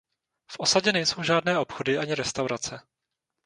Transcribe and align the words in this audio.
V 0.51 0.59
osadě 0.59 0.91
nejsou 0.91 1.23
žádné 1.23 1.59
obchody 1.59 1.97
ani 1.97 2.15
restaurace. 2.15 2.81